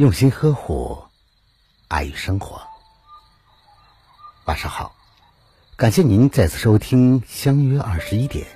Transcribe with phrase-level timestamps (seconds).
[0.00, 0.96] 用心呵护，
[1.88, 2.58] 爱与生活。
[4.46, 4.96] 晚上好，
[5.76, 8.46] 感谢您再次收听《相约二十一点》，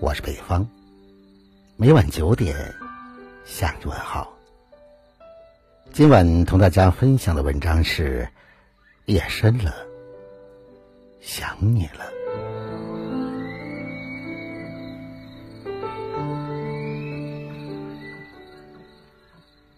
[0.00, 0.66] 我是北方，
[1.76, 2.56] 每晚九点
[3.44, 4.32] 向你问好。
[5.92, 8.26] 今晚同大家分享的文章是：
[9.04, 9.74] 夜深了，
[11.20, 12.21] 想你了。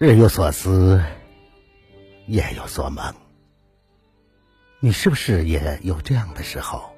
[0.05, 1.03] 日有所思，
[2.27, 3.15] 夜有所梦。
[4.79, 6.95] 你是不是也有这样的时候？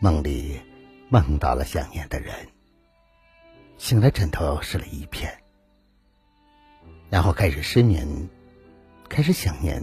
[0.00, 0.60] 梦里
[1.08, 2.34] 梦到了想念的人，
[3.78, 5.40] 醒来枕头湿了一片，
[7.08, 8.28] 然后开始失眠，
[9.08, 9.80] 开始想念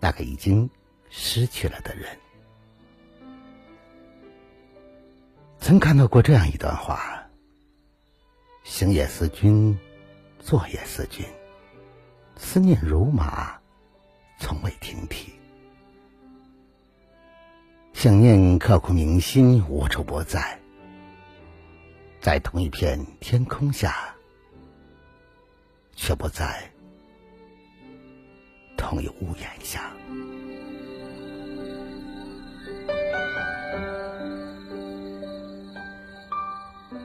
[0.00, 0.68] 那个已经
[1.08, 2.18] 失去了的人。
[5.60, 7.28] 曾看到过这样一段话：
[8.64, 9.78] 星夜思君。
[10.46, 11.26] 坐也思君，
[12.36, 13.58] 思念如马，
[14.38, 15.32] 从未停蹄。
[17.92, 20.56] 想念刻骨铭心，无处不在。
[22.20, 24.14] 在同一片天空下，
[25.96, 26.70] 却不在
[28.76, 29.90] 同一屋檐下。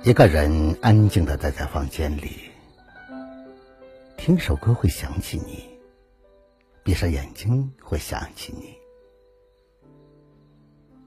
[0.04, 2.51] 一个人安静的待在房间里。
[4.24, 5.68] 听首歌会想起你，
[6.84, 8.78] 闭上眼睛会想起你。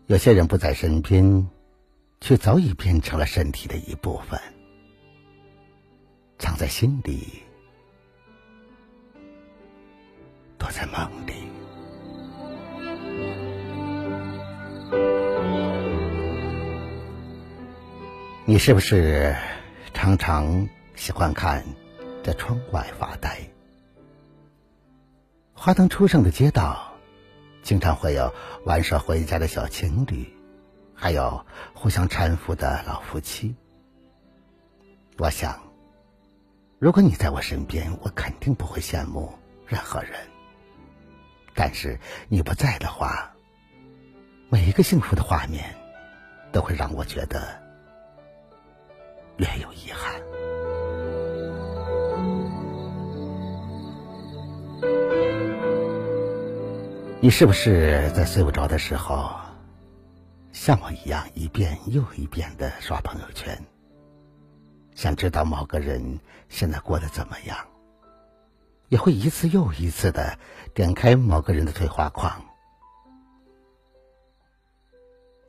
[0.06, 1.48] 有些人不在身边，
[2.20, 4.36] 却早已变成了身体的一部分，
[6.40, 7.40] 藏在心里，
[10.58, 11.34] 躲在梦里。
[18.44, 19.32] 你是不是
[19.92, 21.64] 常常喜欢看？
[22.24, 23.38] 在窗外发呆，
[25.52, 26.94] 花灯初上的街道，
[27.62, 28.32] 经常会有
[28.64, 30.34] 玩耍回家的小情侣，
[30.94, 33.54] 还有互相搀扶的老夫妻。
[35.18, 35.60] 我想，
[36.78, 39.30] 如果你在我身边，我肯定不会羡慕
[39.66, 40.12] 任何人。
[41.54, 43.30] 但是你不在的话，
[44.48, 45.74] 每一个幸福的画面，
[46.52, 47.62] 都会让我觉得
[57.24, 59.34] 你是不是在睡不着的时候，
[60.52, 63.58] 像我一样一遍又一遍的刷朋友圈，
[64.94, 66.20] 想知道某个人
[66.50, 67.56] 现在过得怎么样？
[68.90, 70.38] 也会一次又一次的
[70.74, 72.44] 点开某个人的对话框，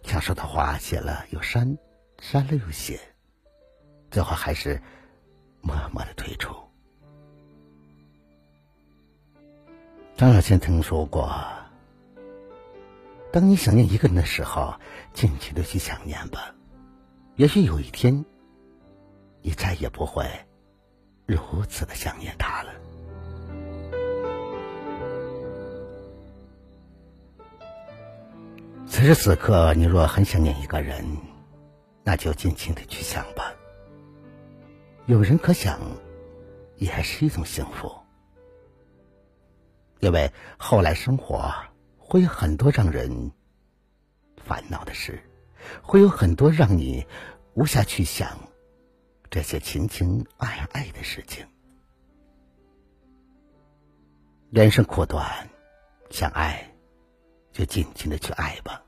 [0.03, 1.77] 想说的话写了又删，
[2.21, 2.97] 删了又写，
[4.09, 4.81] 最后还是
[5.59, 6.55] 默默的退出。
[10.15, 11.37] 张小娴曾说过。
[13.35, 14.73] 当你想念一个人的时候，
[15.11, 16.55] 尽情的去想念吧。
[17.35, 18.23] 也许有一天，
[19.41, 20.25] 你再也不会
[21.25, 21.37] 如
[21.67, 22.71] 此的想念他了。
[28.87, 31.05] 此时此刻，你若很想念一个人，
[32.05, 33.53] 那就尽情的去想吧。
[35.07, 35.77] 有人可想，
[36.77, 37.91] 也是一种幸福，
[39.99, 41.53] 因为后来生活。
[42.07, 43.31] 会有很多让人
[44.37, 45.19] 烦恼的事，
[45.81, 47.03] 会有很多让你
[47.55, 48.37] 无暇去想
[49.31, 51.43] 这些情情爱爱的事情。
[54.51, 55.49] 人生苦短，
[56.11, 56.71] 想爱
[57.51, 58.79] 就尽情的去爱吧；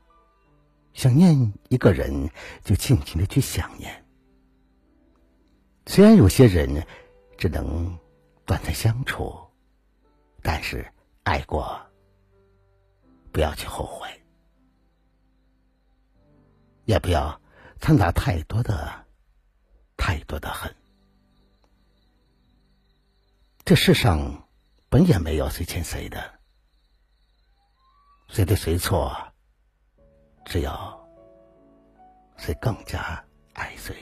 [0.92, 2.30] 想念一个人，
[2.62, 4.04] 就尽情的去想念。
[5.86, 6.86] 虽然有些人
[7.36, 7.98] 只能
[8.46, 9.36] 短暂相处，
[10.40, 10.86] 但是
[11.24, 11.87] 爱过。
[13.32, 14.08] 不要去后悔，
[16.84, 17.40] 也不要
[17.80, 19.06] 掺杂太多的、
[19.96, 20.74] 太多的恨。
[23.64, 24.48] 这世上
[24.88, 26.40] 本也没有谁欠谁的，
[28.28, 29.14] 谁对谁错，
[30.44, 30.70] 只有
[32.38, 33.22] 谁更加
[33.52, 33.94] 爱谁。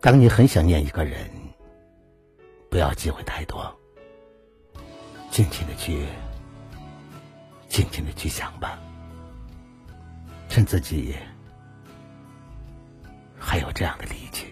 [0.00, 1.30] 当你很想念一个人，
[2.70, 3.78] 不要忌讳太多。
[5.32, 6.06] 静静的去，
[7.66, 8.78] 静静的去想吧，
[10.46, 11.16] 趁自己
[13.40, 14.51] 还有这样的力气。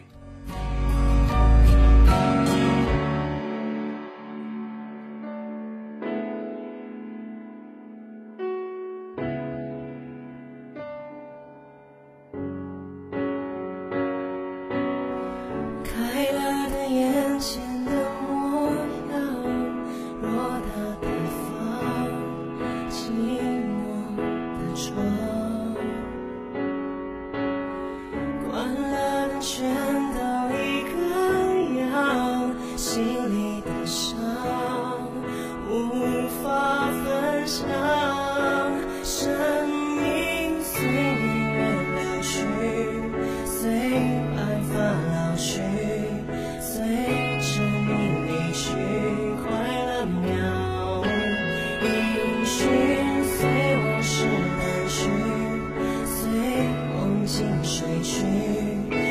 [58.10, 59.09] 去。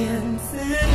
[0.00, 0.89] 天赐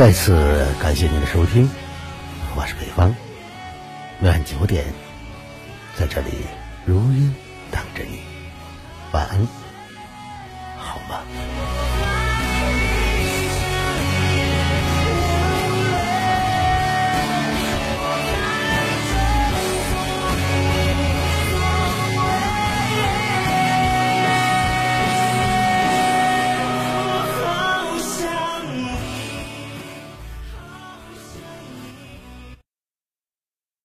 [0.00, 1.68] 再次感谢您的收听，
[2.56, 3.14] 我是北方，
[4.18, 4.82] 每晚九点
[5.94, 6.30] 在这里
[6.86, 7.20] 如约
[7.70, 8.20] 等着你，
[9.12, 9.46] 晚安，
[10.78, 11.20] 好吗？